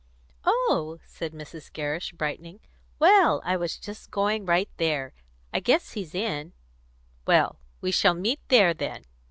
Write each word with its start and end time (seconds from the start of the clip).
"Oh!" 0.45 0.97
said 1.05 1.31
Mrs. 1.31 1.71
Gerrish, 1.71 2.11
brightening. 2.13 2.59
"Well, 2.97 3.39
I 3.45 3.55
was 3.55 3.77
just 3.77 4.09
going 4.09 4.47
right 4.47 4.67
there. 4.77 5.13
I 5.53 5.59
guess 5.59 5.91
he's 5.91 6.15
in." 6.15 6.53
"Well, 7.27 7.59
we 7.81 7.91
shall 7.91 8.15
meet 8.15 8.39
there, 8.47 8.73
then. 8.73 9.05